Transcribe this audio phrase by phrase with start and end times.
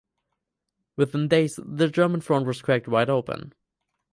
[0.95, 3.53] Within days the German front was cracked wide open.